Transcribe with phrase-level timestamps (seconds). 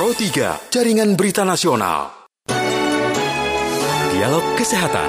[0.00, 2.24] Pro 3, Jaringan Berita Nasional.
[4.08, 5.04] Dialog Kesehatan.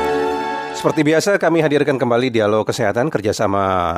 [0.75, 3.95] Seperti biasa kami hadirkan kembali dialog kesehatan kerjasama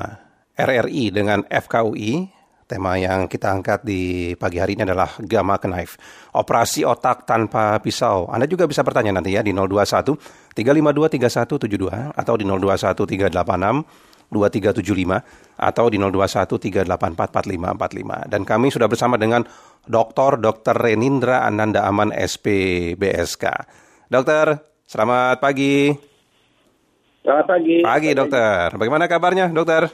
[0.54, 2.29] RRI dengan FKUI.
[2.70, 5.98] Tema yang kita angkat di pagi hari ini adalah Gamma Knife,
[6.38, 8.30] operasi otak tanpa pisau.
[8.30, 10.14] Anda juga bisa bertanya nanti ya di 021
[10.54, 19.45] 352 3172 atau di 021 386 2375 atau di 0213844545 dan kami sudah bersama dengan
[19.85, 20.41] Dr.
[20.41, 20.73] Dr.
[20.73, 23.45] Renindra Ananda Aman SPBSK.
[24.09, 24.58] Dokter,
[24.89, 25.94] selamat pagi.
[27.23, 27.77] Selamat pagi.
[27.85, 28.67] Pagi, dokter.
[28.75, 29.88] Bagaimana kabarnya, dokter?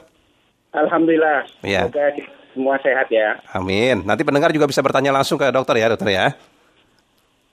[0.74, 1.46] Alhamdulillah.
[1.62, 1.86] Ya.
[1.86, 2.06] Semoga
[2.50, 3.38] semua sehat ya.
[3.54, 4.02] Amin.
[4.02, 6.34] Nanti pendengar juga bisa bertanya langsung ke dokter ya, dokter ya.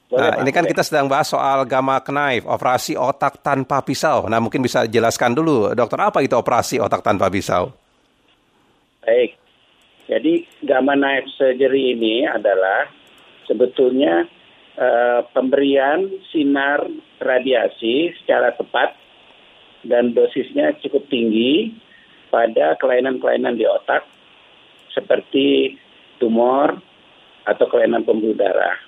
[0.07, 4.31] Boleh, nah, ini kan kita sedang bahas soal gamma knife, operasi otak tanpa pisau.
[4.31, 7.75] Nah, mungkin bisa jelaskan dulu, dokter, apa itu operasi otak tanpa pisau?
[9.03, 9.35] Baik.
[10.07, 12.87] Jadi gamma knife surgery ini adalah
[13.51, 14.23] sebetulnya
[14.79, 16.87] eh, pemberian sinar
[17.19, 18.95] radiasi secara tepat
[19.83, 21.75] dan dosisnya cukup tinggi
[22.31, 24.07] pada kelainan-kelainan di otak
[24.95, 25.75] seperti
[26.15, 26.79] tumor
[27.43, 28.86] atau kelainan pembuluh darah.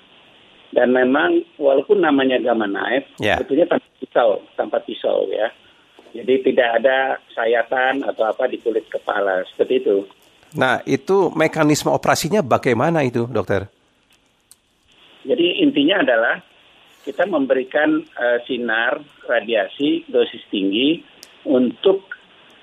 [0.70, 3.38] Dan memang walaupun namanya gamma knife, Ya.
[3.42, 5.50] sebetulnya tanpa pisau, tanpa pisau ya.
[6.14, 9.96] Jadi tidak ada sayatan atau apa di kulit kepala seperti itu.
[10.58, 13.70] Nah, itu mekanisme operasinya bagaimana itu, dokter?
[15.22, 16.42] Jadi intinya adalah
[17.06, 21.02] kita memberikan eh, sinar radiasi dosis tinggi
[21.46, 22.10] untuk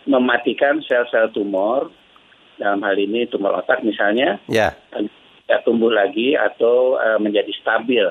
[0.08, 1.92] mematikan sel-sel tumor
[2.58, 4.42] dalam hal ini tumor otak misalnya
[5.48, 8.04] Ya, tumbuh lagi atau eh, menjadi stabil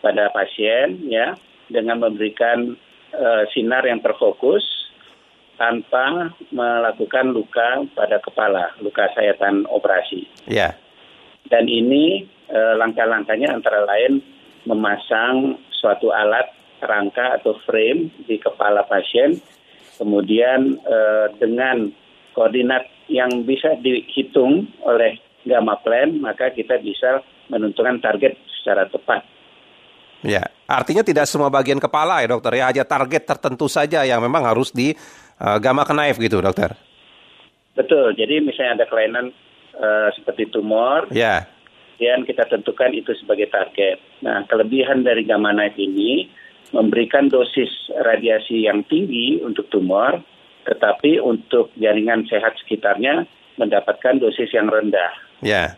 [0.00, 1.36] pada pasien ya
[1.68, 2.72] dengan memberikan
[3.12, 4.64] eh, sinar yang terfokus
[5.60, 10.24] tanpa melakukan luka pada kepala, luka sayatan operasi.
[10.48, 10.72] ya,
[11.52, 14.22] Dan ini eh, langkah-langkahnya antara lain
[14.64, 16.48] memasang suatu alat
[16.80, 19.36] rangka atau frame di kepala pasien,
[19.98, 21.90] kemudian eh, dengan
[22.32, 27.22] koordinat yang bisa dihitung oleh gamma plan, maka kita bisa
[27.52, 29.22] menentukan target secara tepat.
[30.22, 30.44] ya.
[30.68, 34.68] Artinya tidak semua bagian kepala ya, dokter ya, hanya target tertentu saja yang memang harus
[34.74, 34.92] di
[35.40, 36.76] uh, gamma knife gitu, dokter.
[37.72, 38.12] Betul.
[38.18, 39.30] Jadi misalnya ada kelainan
[39.78, 41.46] eh, seperti tumor, Ya,
[41.98, 43.98] kemudian kita tentukan itu sebagai target.
[44.22, 46.30] Nah, kelebihan dari gamma knife ini
[46.70, 50.22] memberikan dosis radiasi yang tinggi untuk tumor,
[50.62, 53.26] tetapi untuk jaringan sehat sekitarnya
[53.58, 55.10] mendapatkan dosis yang rendah.
[55.44, 55.76] Ya.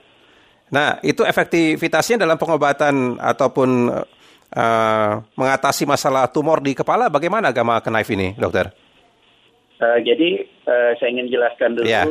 [0.71, 3.91] Nah, itu efektivitasnya dalam pengobatan ataupun
[4.55, 8.71] uh, mengatasi masalah tumor di kepala bagaimana gamma knife ini, dokter?
[9.81, 12.05] Eh, jadi eh, saya ingin jelaskan dulu Ya.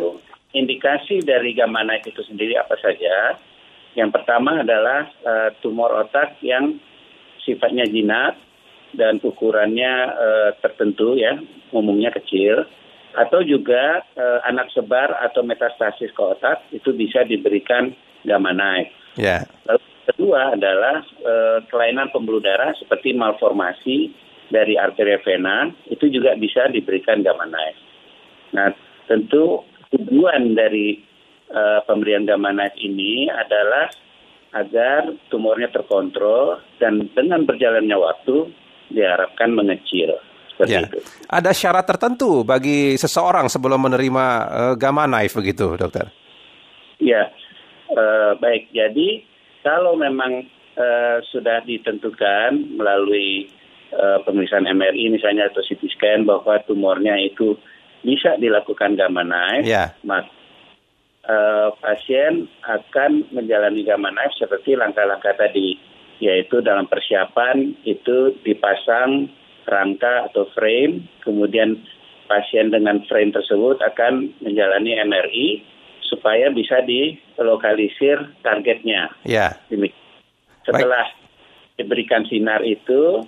[0.57, 3.37] indikasi dari gamma knife itu sendiri apa saja.
[3.93, 6.81] Yang pertama adalah eh, tumor otak yang
[7.45, 8.41] sifatnya jinak
[8.97, 11.37] dan ukurannya eh, tertentu ya,
[11.69, 12.66] umumnya kecil.
[13.18, 17.94] Atau juga eh, anak sebar atau metastasis ke otak itu bisa diberikan
[18.25, 18.94] gamma knife.
[19.18, 24.14] Ya, Lalu kedua adalah eh, kelainan pembuluh darah seperti malformasi
[24.50, 27.80] dari arteria vena itu juga bisa diberikan gamma knife.
[28.53, 28.74] Nah,
[29.09, 31.02] tentu tujuan dari
[31.50, 33.90] eh, pemberian gamma knife ini adalah
[34.53, 38.50] agar tumornya terkontrol dan dengan berjalannya waktu
[38.90, 40.18] diharapkan mengecil.
[40.68, 40.84] Ya.
[40.84, 41.00] itu.
[41.30, 46.12] Ada syarat tertentu bagi seseorang sebelum menerima uh, gamma knife begitu, dokter?
[47.00, 47.31] Ya,
[47.88, 48.75] eh, baik.
[48.75, 49.24] Jadi
[49.64, 50.44] kalau memang
[50.75, 53.47] eh, sudah ditentukan melalui
[53.96, 57.56] eh, pemeriksaan MRI misalnya atau CT scan bahwa tumornya itu
[58.03, 59.96] bisa dilakukan gamma knife, Ya.
[60.03, 60.28] maka
[61.24, 65.80] eh, pasien akan menjalani gamma knife seperti langkah-langkah tadi,
[66.20, 69.31] yaitu dalam persiapan itu dipasang
[69.69, 71.80] rangka atau frame, kemudian
[72.30, 75.47] pasien dengan frame tersebut akan menjalani MRI
[76.06, 79.14] supaya bisa dilokalisir targetnya.
[79.26, 79.97] Ya, Demikian.
[80.66, 81.05] Setelah
[81.78, 83.26] diberikan sinar itu,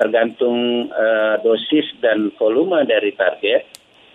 [0.00, 3.68] tergantung eh, dosis dan volume dari target,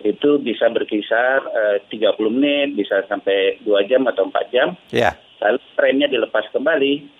[0.06, 5.14] itu bisa berkisar eh, 30 menit, bisa sampai 2 jam atau 4 jam, ya.
[5.42, 7.17] lalu trennya dilepas kembali.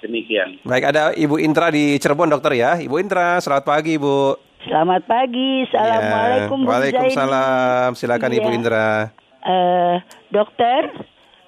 [0.00, 0.56] Demikian.
[0.64, 2.80] Baik, ada Ibu Intra di Cirebon, dokter ya.
[2.80, 4.32] Ibu Intra, selamat pagi, Bu.
[4.64, 7.90] Selamat pagi, assalamualaikum Ya, Waalaikumsalam.
[7.96, 8.38] Silakan Iya.
[8.40, 9.08] Ibu Indra.
[9.40, 9.96] Eh,
[10.28, 10.92] dokter,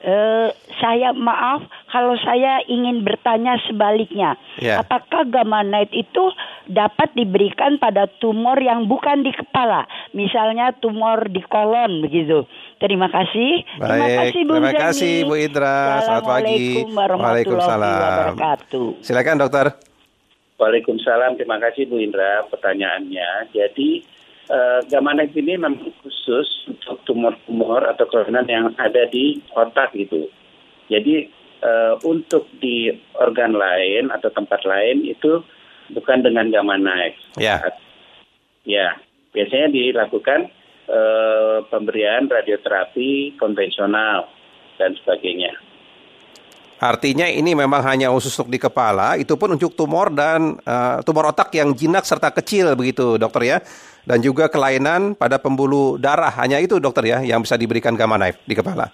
[0.00, 0.48] eh,
[0.80, 1.60] saya maaf
[1.92, 4.80] kalau saya ingin bertanya sebaliknya, Ya.
[4.80, 6.24] apakah gamma knife itu
[6.72, 12.48] dapat diberikan pada tumor yang bukan di kepala, misalnya tumor di kolon begitu.
[12.82, 13.62] Terima kasih.
[13.62, 16.02] terima Baik, kasih Bu terima kasih Bu Indra.
[16.02, 16.66] Selamat pagi.
[16.90, 18.34] Waalaikumsalam.
[18.34, 18.88] wabarakatuh.
[19.06, 19.66] Silakan dokter.
[20.58, 23.54] Waalaikumsalam, terima kasih Bu Indra pertanyaannya.
[23.54, 24.02] Jadi
[24.50, 30.26] eh, gamma knife ini memang khusus untuk tumor-tumor atau kelainan yang ada di otak gitu.
[30.90, 31.30] Jadi
[31.62, 35.38] eh, untuk di organ lain atau tempat lain itu
[35.94, 37.18] bukan dengan gamma knife.
[37.38, 37.62] Ya.
[38.66, 38.98] Ya,
[39.34, 40.50] biasanya dilakukan
[40.88, 44.28] eh, pemberian radioterapi konvensional
[44.78, 45.52] dan sebagainya.
[46.82, 51.30] Artinya ini memang hanya khusus untuk di kepala, itu pun untuk tumor dan eh, tumor
[51.30, 53.58] otak yang jinak serta kecil begitu dokter ya.
[54.02, 58.42] Dan juga kelainan pada pembuluh darah, hanya itu dokter ya yang bisa diberikan gamma knife
[58.42, 58.90] di kepala.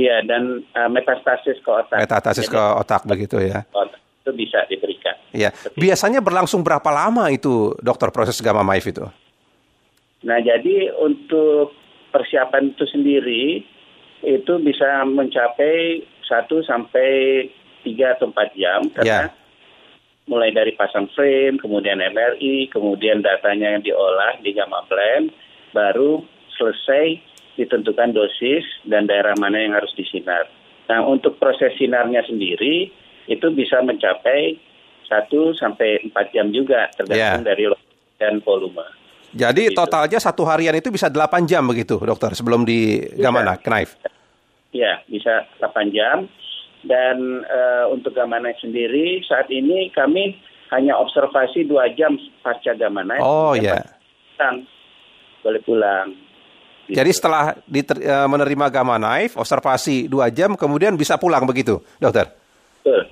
[0.00, 2.00] Iya, dan eh, metastasis ke otak.
[2.00, 3.68] Metastasis ke otak begitu ya.
[3.76, 5.12] otak itu bisa diberikan.
[5.36, 9.04] Ya, biasanya berlangsung berapa lama itu dokter proses gamma knife itu?
[10.24, 11.76] Nah, jadi untuk
[12.10, 13.44] persiapan itu sendiri
[14.24, 17.08] itu bisa mencapai 1 sampai
[17.84, 19.36] 3 atau 4 jam karena Ya.
[20.24, 25.28] mulai dari pasang frame, kemudian MRI, kemudian datanya yang diolah di gamma blend,
[25.76, 26.24] baru
[26.56, 27.20] selesai
[27.60, 30.48] ditentukan dosis dan daerah mana yang harus disinar.
[30.88, 32.88] Nah, untuk proses sinarnya sendiri
[33.28, 34.56] itu bisa mencapai
[35.04, 37.48] 1 sampai 4 jam juga tergantung Ya.
[37.52, 37.64] dari
[38.16, 39.03] dan volume.
[39.34, 39.76] Jadi Gitu.
[39.76, 43.98] totalnya satu harian itu bisa 8 jam begitu dokter sebelum di gamma knife.
[44.70, 46.30] Ya, bisa 8 jam.
[46.84, 50.38] Dan eh, untuk gamma knife sendiri saat ini kami
[50.70, 53.24] hanya observasi dua jam pasca gamma knife.
[53.24, 53.82] Oh ya.
[54.36, 54.56] pulang.
[55.42, 56.08] Boleh pulang.
[56.84, 57.00] Gitu.
[57.00, 62.28] Jadi setelah diter- eh, menerima gamma knife, observasi dua jam, kemudian bisa pulang begitu, dokter.
[62.84, 63.08] Betul.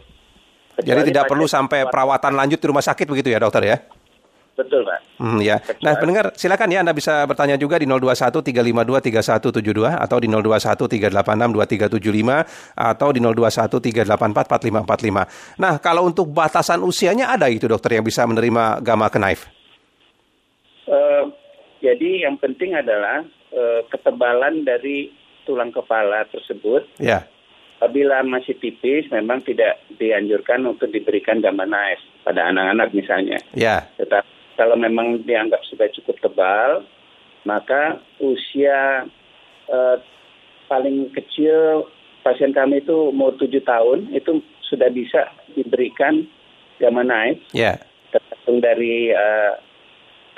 [0.73, 3.77] Jadi Kecuali tidak perlu sampai perawatan lanjut di rumah sakit begitu ya, dokter ya?
[4.53, 5.01] Betul, Pak.
[5.17, 5.57] Hmm, ya.
[5.81, 11.09] Nah, pendengar, silakan ya Anda bisa bertanya juga di 021 352 3172 atau di 021
[11.09, 12.45] 386 2375
[12.77, 15.57] atau di 021 384 4545.
[15.57, 19.49] Nah, kalau untuk batasan usianya ada itu dokter yang bisa menerima gamma knife.
[20.85, 21.25] Eh,
[21.81, 25.09] jadi yang penting adalah eh, ketebalan dari
[25.49, 27.25] tulang kepala tersebut Ya.
[27.81, 33.39] apabila masih tipis memang tidak dianjurkan untuk diberikan gamma knife pada anak-anak misalnya.
[33.57, 33.89] Ya.
[33.99, 36.85] Tetapi kalau memang dianggap sudah cukup tebal,
[37.45, 39.07] maka usia
[39.69, 39.97] eh,
[40.69, 41.87] paling kecil
[42.23, 44.41] pasien kami itu umur 7 tahun itu
[44.71, 46.25] sudah bisa diberikan
[46.79, 47.77] gamma knife Ya.
[48.15, 49.53] tergantung dari eh,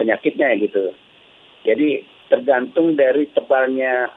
[0.00, 0.90] penyakitnya gitu.
[1.64, 4.10] Jadi tergantung dari tebalnya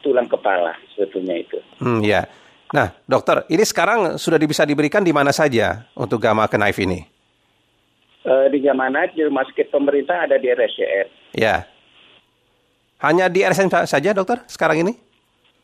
[0.00, 1.58] tulang kepala sebetulnya itu.
[1.82, 2.24] Hmm, ya.
[2.70, 7.02] Nah, dokter, ini sekarang sudah bisa diberikan di mana saja untuk gamma knife ini?
[8.20, 11.08] Eh, di gamma knife di rumah sakit pemerintah ada di RSCR.
[11.32, 11.64] Ya.
[13.00, 14.92] Hanya di sa- saja, dokter, sekarang ini?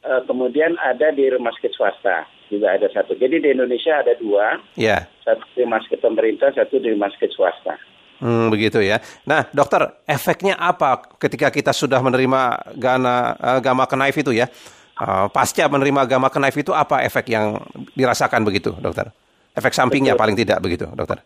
[0.00, 3.12] Eh, kemudian ada di rumah sakit swasta juga ada satu.
[3.12, 5.04] Jadi di Indonesia ada dua, Ya.
[5.20, 7.76] satu di rumah sakit pemerintah, satu di rumah sakit swasta.
[8.24, 9.04] Hmm, begitu ya.
[9.28, 14.48] Nah, dokter, efeknya apa ketika kita sudah menerima gana, eh, gamma knife itu ya?
[14.96, 17.60] Eh, pasca menerima gamma knife itu apa efek yang
[17.92, 19.12] dirasakan begitu, dokter?
[19.52, 20.22] Efek sampingnya Betul.
[20.24, 21.20] paling tidak begitu, dokter?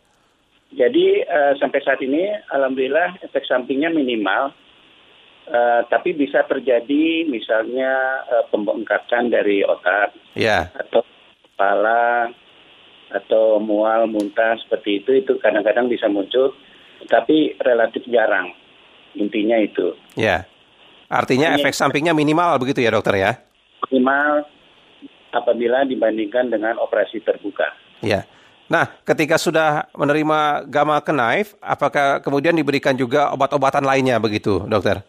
[0.71, 4.55] Jadi eh, sampai saat ini alhamdulillah efek sampingnya minimal.
[5.45, 7.91] Eh, tapi bisa terjadi misalnya
[8.25, 10.71] eh, pembengkakan dari otak Ya.
[10.73, 11.03] atau
[11.43, 12.31] kepala
[13.11, 16.55] atau mual muntah seperti itu itu kadang-kadang bisa muncul
[17.11, 18.55] tapi relatif jarang
[19.12, 20.47] intinya itu Ya.
[21.11, 23.33] Artinya Hanya- efek sampingnya minimal begitu ya, dokter ya?
[23.91, 24.47] minimal
[25.33, 28.23] apabila dibandingkan dengan operasi terbuka Ya.
[28.71, 35.03] Nah, ketika sudah menerima gamma knife, apakah kemudian diberikan juga obat-obatan lainnya begitu, dokter?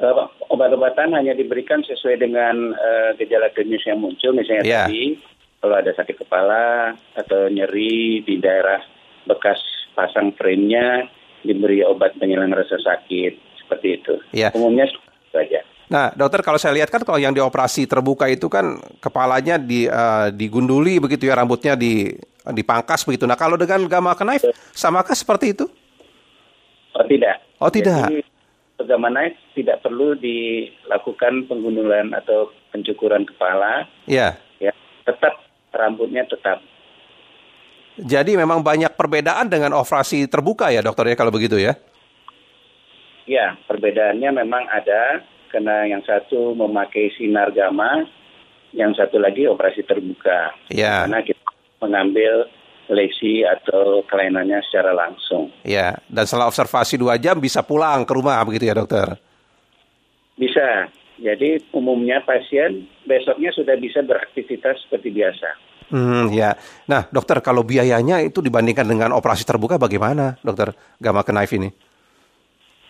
[0.00, 0.14] Eh,
[0.48, 4.86] obat-obatan hanya diberikan sesuai dengan eh, gejala klinis yang muncul misalnya Ya.
[4.86, 5.18] tadi
[5.60, 8.80] kalau ada sakit kepala atau nyeri di daerah
[9.28, 9.60] bekas
[9.92, 11.04] pasang frame-nya
[11.44, 14.48] diberi obat penghilang rasa sakit seperti itu Ya.
[14.56, 14.88] umumnya
[15.90, 20.30] Nah, dokter kalau saya lihat kan kalau yang dioperasi terbuka itu kan kepalanya di eh,
[20.30, 22.14] digunduli begitu ya rambutnya di
[22.46, 23.26] dipangkas begitu.
[23.26, 25.66] Nah, kalau dengan gamma knife samakah seperti itu?
[26.94, 27.36] Oh tidak.
[27.58, 28.06] Oh, tidak.
[28.06, 28.22] Jadi
[28.78, 34.38] bagaimana tidak perlu dilakukan penggundulan atau pencukuran kepala, Ya.
[34.62, 34.70] ya
[35.04, 35.42] tetap
[35.74, 36.62] rambutnya tetap.
[38.00, 41.76] Jadi memang banyak perbedaan dengan operasi terbuka ya, dokter ya kalau begitu ya.
[43.28, 48.06] Ya perbedaannya memang ada karena yang satu memakai sinar gamma,
[48.72, 50.54] yang satu lagi operasi terbuka.
[50.70, 51.04] Ya.
[51.04, 51.42] Karena kita
[51.82, 52.46] mengambil
[52.90, 55.50] lesi atau kelainannya secara langsung.
[55.62, 59.14] Ya, dan setelah observasi dua jam bisa pulang ke rumah begitu ya dokter?
[60.34, 60.90] Bisa.
[61.20, 65.48] Jadi umumnya pasien besoknya sudah bisa beraktivitas seperti biasa.
[65.92, 66.56] Hmm, ya.
[66.88, 71.68] Nah, dokter kalau biayanya itu dibandingkan dengan operasi terbuka bagaimana, dokter Gamma Knife ini?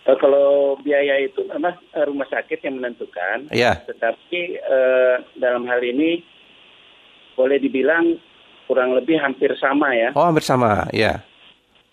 [0.01, 3.53] Eh, kalau biaya itu memang eh, rumah sakit yang menentukan.
[3.53, 3.85] Iya.
[3.85, 6.25] Tetapi eh, dalam hal ini
[7.37, 8.17] boleh dibilang
[8.65, 10.09] kurang lebih hampir sama ya.
[10.17, 11.21] Oh, hampir sama, ya.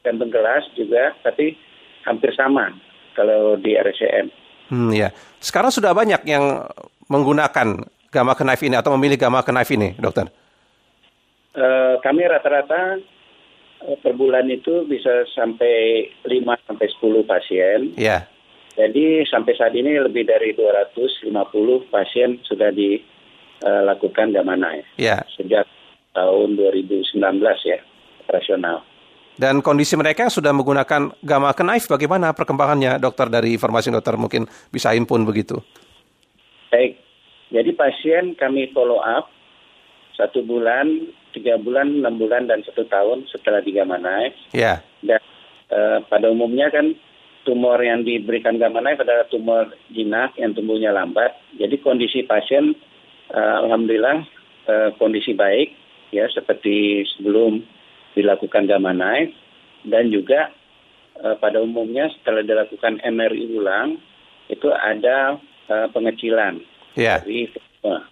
[0.07, 1.59] Kantong gelas juga, tapi
[2.07, 2.73] hampir sama
[3.13, 4.31] kalau di RSCM.
[4.71, 5.11] Hmm, ya.
[5.43, 6.65] Sekarang sudah banyak yang
[7.11, 10.31] menggunakan Gamma Knife ini atau memilih Gamma Knife ini, dokter?
[11.59, 13.03] Eh, kami rata-rata
[13.79, 17.79] per bulan itu bisa sampai 5 sampai 10 pasien.
[17.95, 18.27] Ya.
[18.79, 21.35] Jadi sampai saat ini lebih dari 250
[21.91, 25.27] pasien sudah dilakukan gamma knife Ya.
[25.35, 25.67] sejak
[26.15, 27.19] tahun 2019
[27.67, 27.79] ya
[28.27, 28.87] operasional.
[29.39, 33.31] Dan kondisi mereka yang sudah menggunakan Gamma Knife bagaimana perkembangannya, dokter?
[33.31, 35.63] Dari informasi dokter mungkin bisa himpun begitu.
[36.75, 36.99] Baik,
[37.55, 39.31] jadi pasien kami follow up
[40.19, 44.37] satu bulan, tiga bulan, enam bulan, dan satu tahun setelah di gamma knife.
[44.53, 44.81] Ya.
[45.05, 45.21] Dan
[45.71, 46.95] eh, pada umumnya kan
[47.47, 51.33] tumor yang diberikan gamma knife adalah tumor jinak yang tumbuhnya lambat.
[51.57, 52.77] Jadi kondisi pasien
[53.33, 54.25] eh, alhamdulillah
[54.69, 55.73] eh, kondisi baik
[56.13, 57.65] ya seperti sebelum
[58.17, 59.33] dilakukan gamma knife
[59.89, 60.53] dan juga
[61.21, 63.97] eh, pada umumnya setelah dilakukan MRI ulang
[64.49, 65.37] itu ada
[65.69, 66.61] eh, pengecilan
[66.99, 67.23] Ya.
[67.23, 67.47] dari
[67.87, 68.03] eh,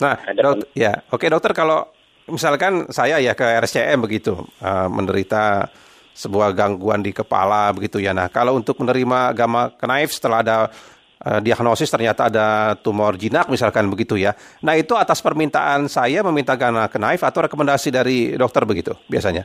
[0.00, 1.84] Nah, dok- ya, oke dokter kalau
[2.30, 5.68] misalkan saya ya ke RSCM begitu eh, menderita
[6.16, 8.12] sebuah gangguan di kepala begitu ya.
[8.12, 10.56] Nah, kalau untuk menerima gamma knife setelah ada
[11.20, 14.32] eh, diagnosis ternyata ada tumor jinak misalkan begitu ya.
[14.64, 19.44] Nah, itu atas permintaan saya meminta gamma knife atau rekomendasi dari dokter begitu biasanya.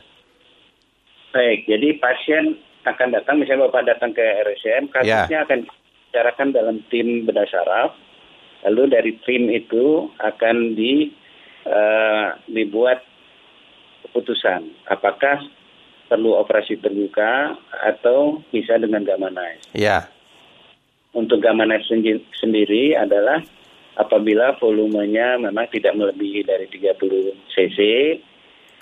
[1.36, 7.28] Baik, jadi pasien akan datang, misalnya Bapak datang ke RSCM, kasusnya akan dibicarakan dalam tim
[7.28, 7.92] bedah saraf,
[8.64, 11.12] lalu dari tim itu akan di,
[11.66, 13.02] eh, dibuat
[14.06, 15.42] keputusan, apakah
[16.06, 19.66] perlu operasi terbuka atau bisa dengan gamma knife.
[19.74, 20.06] Ya,
[21.16, 23.40] Untuk gamma knife sendi- sendiri adalah
[23.96, 27.78] apabila volumenya memang tidak melebihi dari 30 cc,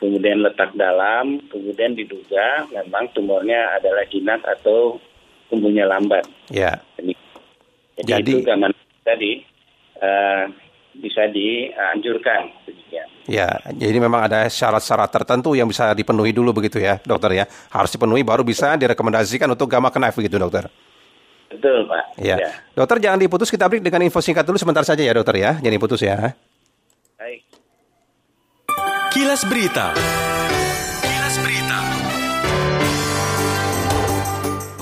[0.02, 4.99] kemudian letak dalam, kemudian diduga memang tumornya adalah jinak atau
[5.47, 6.26] tumbuhnya lambat.
[6.50, 6.75] ya.
[6.99, 7.14] Jadi,
[8.02, 9.33] Jadi- itu gamma knife tadi
[10.05, 10.45] eh,
[11.01, 12.53] bisa dianjurkan.
[13.25, 17.45] Ya, jadi memang ada syarat-syarat tertentu yang bisa dipenuhi dulu begitu ya, dokter ya.
[17.73, 20.69] Harus dipenuhi baru bisa direkomendasikan untuk gamma knife begitu, dokter.
[21.49, 22.21] Betul, Pak.
[22.21, 22.37] Ya.
[22.37, 22.51] Ya.
[22.77, 25.57] Dokter jangan diputus, kita break dengan info singkat dulu sebentar saja ya, dokter ya.
[25.57, 26.37] Jangan diputus ya.
[27.17, 27.41] Baik.
[29.09, 29.97] Kilas Berita.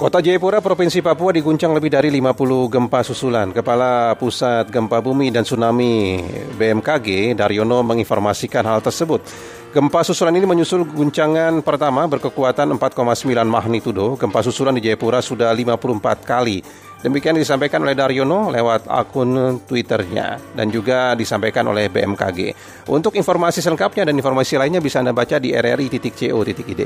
[0.03, 2.35] Kota Jayapura, Provinsi Papua diguncang lebih dari 50
[2.67, 3.55] gempa susulan.
[3.55, 6.19] Kepala Pusat Gempa Bumi dan Tsunami
[6.59, 9.23] BMKG, Daryono menginformasikan hal tersebut.
[9.71, 14.19] Gempa susulan ini menyusul guncangan pertama berkekuatan 4,9 magnitudo.
[14.19, 16.67] Gempa susulan di Jayapura sudah 54 kali.
[16.99, 22.59] Demikian disampaikan oleh Daryono lewat akun Twitternya dan juga disampaikan oleh BMKG.
[22.91, 26.83] Untuk informasi selengkapnya dan informasi lainnya bisa Anda baca di rri.co.id.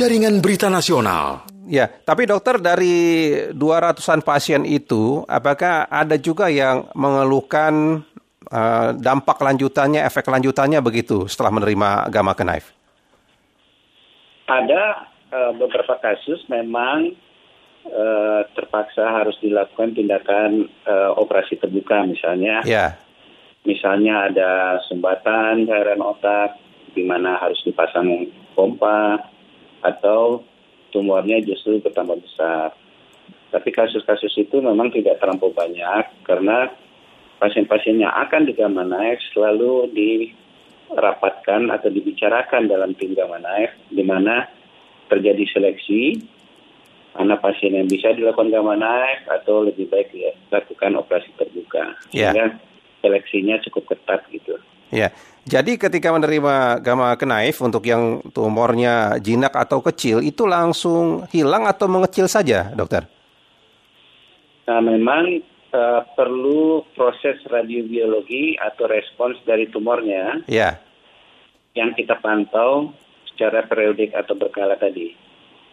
[0.00, 1.44] Jaringan Berita Nasional.
[1.68, 8.00] Ya, tapi dokter dari 200-an pasien itu, apakah ada juga yang mengeluhkan
[8.48, 12.72] eh, dampak lanjutannya, efek lanjutannya begitu setelah menerima gamma knife?
[14.48, 15.04] Ada
[15.36, 17.12] eh, beberapa kasus memang
[17.84, 22.64] eh, terpaksa harus dilakukan tindakan eh, operasi terbuka misalnya.
[22.64, 22.96] Ya,
[23.68, 26.56] Misalnya ada sumbatan cairan otak
[26.96, 29.28] di mana harus dipasang pompa
[29.80, 30.44] atau
[30.90, 32.74] tumornya justru bertambah besar.
[33.50, 36.70] Tapi kasus-kasus itu memang tidak terlampau banyak karena
[37.42, 43.42] pasien-pasien yang akan di gamma knife selalu dirapatkan atau dibicarakan dalam tim gamma
[43.90, 44.46] di mana
[45.10, 46.22] terjadi seleksi
[47.10, 48.78] mana pasien yang bisa dilakukan gamma
[49.26, 51.98] atau lebih baik dilakukan operasi terbuka.
[52.14, 52.30] Ya.
[52.30, 52.46] Sehingga
[53.02, 54.54] seleksinya cukup ketat gitu.
[54.94, 55.08] ya.
[55.50, 61.90] Jadi ketika menerima gamma knife untuk yang tumornya jinak atau kecil, itu langsung hilang atau
[61.90, 63.02] mengecil saja, dokter?
[64.70, 65.42] Nah, memang
[65.74, 70.78] eh, perlu proses radiobiologi atau respons dari tumornya Ya.
[71.74, 72.94] yang kita pantau
[73.34, 75.10] secara periodik atau berkala tadi.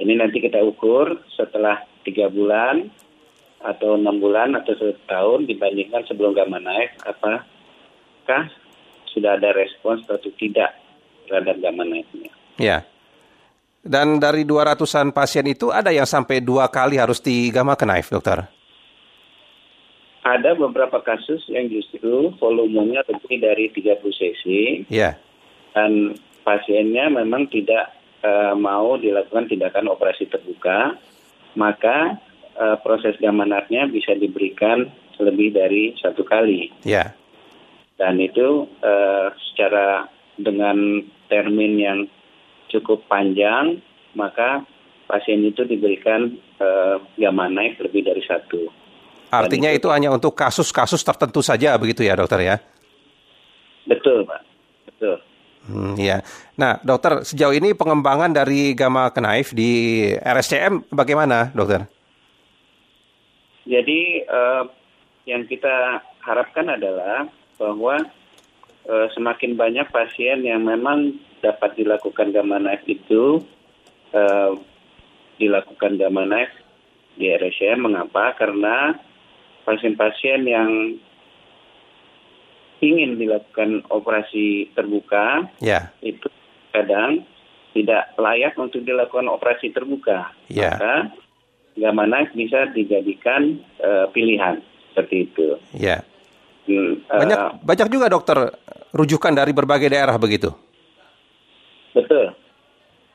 [0.01, 2.89] Ini nanti kita ukur setelah tiga bulan
[3.62, 7.46] atau enam bulan atau satu tahun dibandingkan sebelum gamma naik apakah
[9.17, 10.77] sudah ada respons atau tidak
[11.25, 12.29] terhadap gamma naiknya.
[12.62, 12.86] Ya.
[13.81, 18.45] Dan dari 200-an pasien itu ada yang sampai dua kali harus di gamma knife, dokter?
[20.27, 24.43] Ada beberapa kasus yang justru volumenya lebih dari 30 cc
[24.91, 25.15] Ya.
[25.71, 31.00] dan pasiennya memang tidak eh, mau dilakukan tindakan operasi terbuka,
[31.55, 32.19] maka
[32.59, 36.75] eh, proses gamma knife-nya bisa diberikan lebih dari satu kali.
[36.83, 37.15] Ya.
[37.97, 40.05] Dan itu eh, secara
[40.37, 41.99] dengan termin yang
[42.69, 43.81] cukup panjang,
[44.13, 44.61] maka
[45.09, 48.69] pasien itu diberikan eh, gamma knife lebih dari satu.
[49.33, 52.55] Artinya Dan itu hanya untuk kasus-kasus tertentu saja begitu ya, dokter ya?
[53.83, 54.41] Betul, Pak.
[54.87, 55.17] Betul.
[55.67, 56.23] Hmm, ya.
[56.55, 61.83] Nah, dokter, sejauh ini pengembangan dari gamma knife di RSCM bagaimana, dokter?
[63.67, 64.63] Jadi eh,
[65.27, 67.27] yang kita harapkan adalah
[67.57, 68.01] bahwa
[68.87, 73.41] eh, semakin banyak pasien yang memang dapat dilakukan gamma knife itu
[74.13, 74.51] eh,
[75.37, 76.53] dilakukan gamma knife
[77.17, 77.81] di RSCM.
[77.85, 78.33] Mengapa?
[78.37, 78.93] Karena
[79.65, 80.71] pasien-pasien yang
[82.77, 85.89] ingin dilakukan operasi terbuka Ya.
[86.05, 86.29] itu
[86.69, 87.25] kadang
[87.73, 90.33] tidak layak untuk dilakukan operasi terbuka.
[90.49, 90.77] Ya.
[90.77, 90.95] Maka
[91.77, 94.61] gamma knife bisa dijadikan eh, pilihan
[94.93, 95.57] seperti itu.
[95.77, 96.01] Ya.
[96.67, 98.38] Hmm, eh, Banyak banyak juga dokter
[98.91, 100.51] rujukan dari berbagai daerah begitu.
[101.95, 102.29] betul.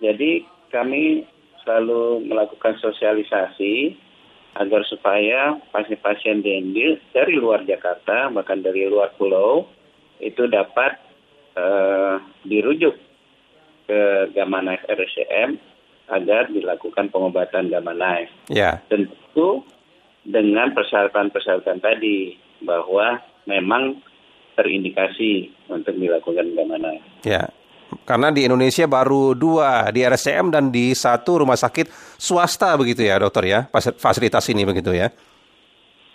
[0.02, 0.42] Jadi
[0.74, 1.22] kami
[1.62, 3.94] selalu melakukan sosialisasi
[4.58, 9.64] agar supaya pasien-pasien DND dari luar Jakarta bahkan dari luar pulau
[10.18, 10.98] itu dapat
[11.54, 12.98] eh, dirujuk
[13.86, 14.00] ke
[14.34, 15.50] Gamma Knife RSCM
[16.10, 18.32] agar dilakukan pengobatan Gamma Knife.
[18.52, 18.82] Ya.
[18.90, 19.64] Tentu
[20.22, 23.18] dengan persyaratan-persyaratan tadi bahwa
[23.48, 23.98] memang
[24.54, 27.04] terindikasi untuk dilakukan Knife.
[27.24, 27.48] Ya.
[28.08, 33.20] Karena di Indonesia baru dua di RSCM dan di satu rumah sakit swasta begitu ya,
[33.20, 35.12] dokter ya, Fas- fasilitas ini begitu ya.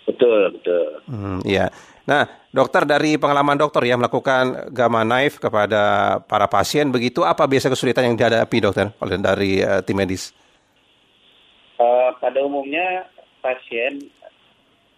[0.08, 0.86] Betul, betul.
[1.06, 1.70] Hmm, iya.
[2.08, 7.68] Nah, dokter dari pengalaman dokter ya melakukan gamma knife kepada para pasien begitu apa biasa
[7.68, 10.32] kesulitan yang dihadapi dokter oleh dari eh, tim medis?
[11.78, 13.06] Eh, pada umumnya
[13.44, 14.08] pasien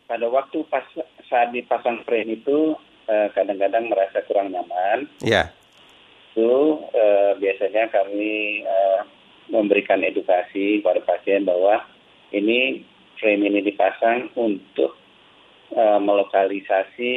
[0.07, 0.87] pada waktu pas
[1.31, 2.75] saat dipasang frame itu
[3.07, 5.07] eh, kadang-kadang merasa kurang nyaman.
[5.23, 5.55] Ya.
[6.35, 9.01] Itu eh, biasanya kami eh,
[9.51, 11.87] memberikan edukasi kepada pasien bahwa
[12.35, 12.83] ini
[13.23, 14.99] frame ini dipasang untuk
[15.73, 17.13] eh, melokalisasi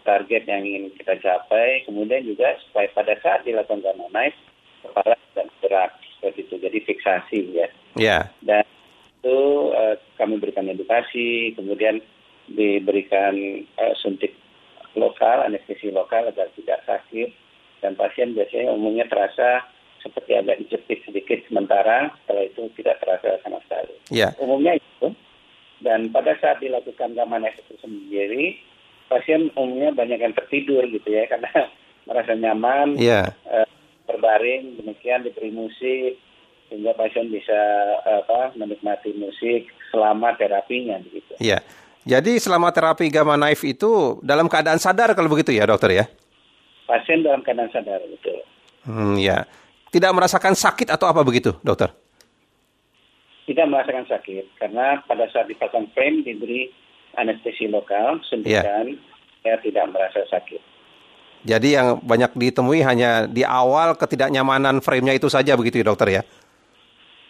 [0.00, 4.36] target yang ingin kita capai, kemudian juga supaya pada saat dilakukan gamma knife
[4.80, 7.68] kepala tidak bergerak seperti itu, jadi fiksasi ya
[8.00, 8.18] Ya.
[8.40, 8.64] dan
[9.20, 9.40] itu
[9.76, 12.00] eh, kami berikan edukasi, kemudian
[12.50, 13.34] diberikan
[13.64, 14.34] eh, suntik
[14.98, 17.30] lokal, anestesi lokal agar tidak sakit,
[17.80, 19.64] dan pasien biasanya umumnya terasa
[20.00, 23.94] seperti agak dijepit sedikit sementara, setelah itu tidak terasa sama sekali.
[24.10, 24.32] Ya.
[24.40, 25.12] Umumnya itu,
[25.84, 28.56] dan pada saat dilakukan gamma itu sendiri,
[29.12, 31.52] pasien umumnya banyak yang tertidur gitu ya, karena
[32.08, 33.30] merasa nyaman, Ya.
[33.46, 33.68] eh,
[34.08, 36.18] berbaring demikian diberi musik
[36.70, 37.58] sehingga pasien bisa
[38.06, 41.34] apa menikmati musik selama terapinya begitu.
[41.42, 41.58] Ya.
[42.08, 46.04] Jadi selama terapi gamma knife itu dalam keadaan sadar kalau begitu ya, dokter ya?
[46.88, 48.40] Pasien dalam keadaan sadar betul.
[48.88, 49.44] Hmm, ya.
[49.90, 51.92] Tidak merasakan sakit atau apa begitu, dokter?
[53.44, 56.70] Tidak merasakan sakit karena pada saat dipasang frame diberi
[57.18, 58.94] anestesi lokal suntikan
[59.42, 60.62] ya tidak merasa sakit.
[61.40, 66.22] Jadi yang banyak ditemui hanya di awal ketidaknyamanan frame-nya itu saja begitu ya, dokter ya?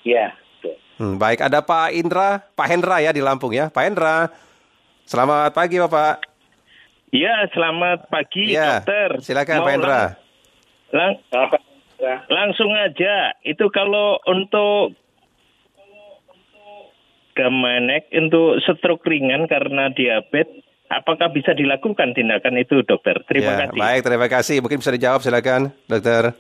[0.03, 0.75] Ya, betul.
[0.99, 3.71] Hmm, baik, ada Pak Indra, Pak Hendra ya di Lampung ya.
[3.71, 4.35] Pak Hendra,
[5.11, 6.23] selamat pagi Bapak.
[7.11, 9.19] Ya, selamat pagi Ya, dokter.
[9.19, 10.03] silakan Mau Pak Hendra.
[10.95, 13.35] lang- lang- langsung aja.
[13.43, 14.95] Itu kalau untuk
[17.31, 20.61] Gamanek untuk stroke ringan karena diabetes,
[20.93, 23.17] apakah bisa dilakukan tindakan itu, dokter?
[23.25, 23.81] Terima Ya, kasih.
[23.81, 24.57] Baik, terima kasih.
[24.61, 26.37] Mungkin bisa dijawab silakan, dokter.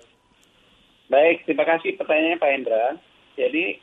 [1.09, 2.85] Baik, terima kasih pertanyaannya Pak Hendra.
[3.35, 3.81] Jadi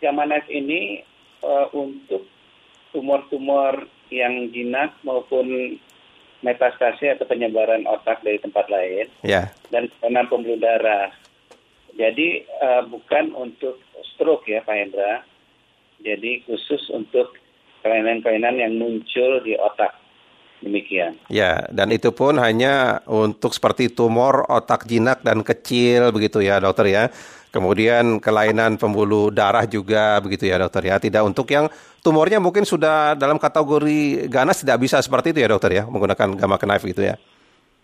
[0.00, 1.02] knife ini
[1.42, 2.30] eh, untuk
[2.94, 5.76] tumor-tumor yang jinak maupun
[6.42, 11.14] metastase atau penyebaran otak dari tempat lain Ya, dan kelainan pembuluh darah.
[11.96, 13.78] Jadi eh, bukan untuk
[14.14, 15.22] stroke ya Pak Hendra.
[16.02, 17.38] Jadi khusus untuk
[17.86, 19.94] kelainan-kelainan yang muncul di otak.
[20.62, 21.18] Demikian.
[21.26, 26.86] Ya, dan itu pun hanya untuk seperti tumor otak jinak dan kecil begitu ya dokter
[26.86, 27.04] ya.
[27.52, 30.96] Kemudian kelainan pembuluh darah juga begitu ya dokter ya.
[30.96, 31.68] Tidak untuk yang
[32.00, 36.56] tumornya mungkin sudah dalam kategori ganas tidak bisa seperti itu ya dokter ya menggunakan gamma
[36.56, 37.20] knife gitu ya.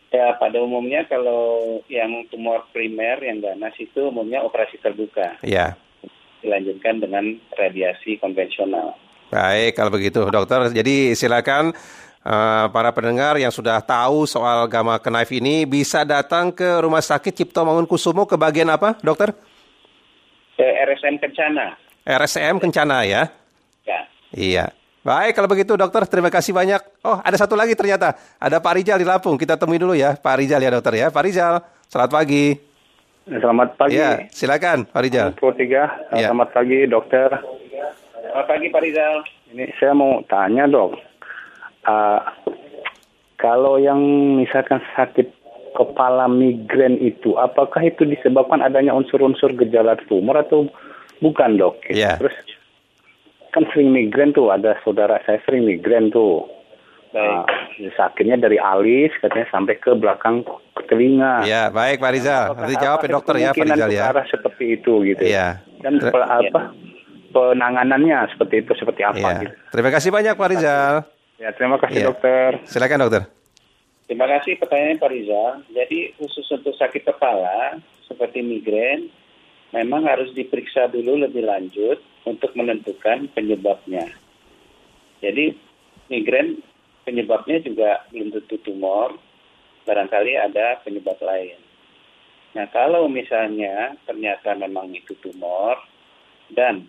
[0.09, 5.37] Ya, pada umumnya kalau yang tumor primer yang ganas itu umumnya operasi terbuka.
[5.45, 5.77] Ya.
[6.41, 8.97] Dilanjutkan dengan radiasi konvensional.
[9.29, 10.73] Baik, kalau begitu dokter.
[10.73, 11.77] Jadi silakan
[12.25, 17.37] uh, para pendengar yang sudah tahu soal gamma knife ini bisa datang ke Rumah Sakit
[17.37, 19.37] Cipto Mangunkusumo ke bagian apa, dokter?
[20.59, 21.79] Ke RSM Kencana.
[22.03, 23.31] RSM Kencana ya?
[23.87, 24.01] Ya.
[24.35, 24.67] Iya.
[25.07, 26.83] Baik, kalau begitu dokter, terima kasih banyak.
[27.01, 28.19] Oh, ada satu lagi ternyata.
[28.37, 29.39] Ada Pak Rijal di Lampung.
[29.39, 31.07] Kita temui dulu ya, Pak Rijal ya dokter ya.
[31.15, 32.59] Pak Rijal, selamat pagi.
[33.25, 33.95] Selamat pagi.
[33.95, 35.29] Ya, silakan Pak Rijal.
[35.39, 36.29] Pro 3, Ya.
[36.29, 37.29] selamat pagi dokter.
[38.19, 39.15] Selamat pagi Pak Rizal.
[39.55, 40.99] Ini saya mau tanya dok,
[41.87, 42.21] Ah,
[43.39, 43.97] kalau yang
[44.37, 45.38] misalkan sakit
[45.79, 50.67] kepala migrain itu, apakah itu disebabkan adanya unsur-unsur gejala tumor atau
[51.19, 51.79] bukan dok?
[51.87, 52.19] Iya.
[52.19, 52.35] Terus
[53.49, 56.51] kan sering migrain tuh, ada saudara saya sering migrain tuh.
[57.09, 57.41] Ah,
[57.97, 60.45] sakitnya dari alis katanya sampai ke belakang
[60.93, 61.41] telinga.
[61.43, 62.53] Ya, baik Pak Rizal.
[62.53, 64.05] Apakah- Nanti jawab ya dokter ya Pak Rizal ke ya.
[64.13, 65.23] arah seperti itu gitu.
[65.25, 65.49] Iya.
[65.81, 66.61] Dan pe- apa
[67.29, 69.41] penanganannya seperti itu seperti apa Iya.
[69.41, 69.55] gitu.
[69.73, 70.95] Terima kasih banyak Pak Rizal.
[71.39, 72.07] Ya terima kasih Iya.
[72.13, 72.51] dokter.
[72.69, 73.23] Silakan dokter.
[74.09, 75.53] Terima kasih pertanyaannya Pak Rizal.
[75.69, 77.77] Jadi khusus untuk sakit kepala
[78.09, 79.13] seperti migrain,
[79.77, 84.09] memang harus diperiksa dulu lebih lanjut untuk menentukan penyebabnya.
[85.21, 85.53] Jadi
[86.09, 86.57] migrain
[87.05, 89.21] penyebabnya juga belum tentu tumor,
[89.85, 91.61] barangkali ada penyebab lain.
[92.57, 95.77] Nah kalau misalnya ternyata memang itu tumor
[96.49, 96.89] dan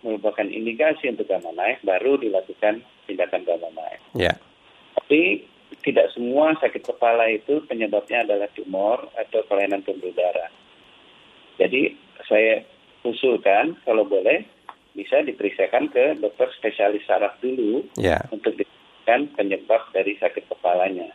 [0.00, 4.04] merupakan indikasi untuk gamma knife, baru dilakukan tindakan gamma knife.
[4.16, 4.32] Ya.
[4.96, 5.44] Tapi
[5.80, 10.50] tidak semua sakit kepala itu penyebabnya adalah tumor atau kelainan pembuluh darah.
[11.56, 11.94] Jadi
[12.26, 12.64] saya
[13.06, 14.44] usulkan kalau boleh
[14.92, 18.20] bisa diperiksakan ke dokter spesialis saraf dulu Ya.
[18.34, 21.08] untuk ditentukan penyebab dari sakit kepalanya.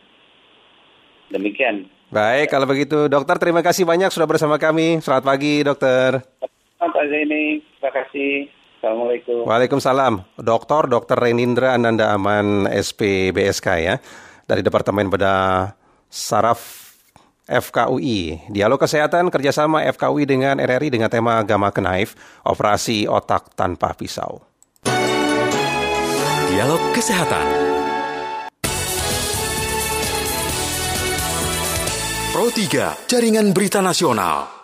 [1.28, 1.90] Demikian.
[2.06, 5.02] Baik, kalau begitu dokter terima kasih banyak sudah bersama kami.
[5.02, 6.22] Selamat pagi dokter.
[6.78, 8.32] Pak Zaini, terima kasih.
[8.78, 9.42] Assalamualaikum.
[9.48, 10.14] Waalaikumsalam.
[10.38, 11.18] Dokter Dr.
[11.18, 13.98] Renindra Ananda Aman SPBSK ya.
[14.46, 15.74] Dari Departemen Bedah
[16.06, 16.86] Saraf
[17.46, 18.50] FKUI.
[18.50, 24.42] Dialog Kesehatan kerjasama FKUI dengan RRI dengan tema Gamma Knife, Operasi Otak Tanpa Pisau.
[26.50, 27.46] Dialog Kesehatan.
[32.34, 34.55] Pro 3, Jaringan Berita Nasional.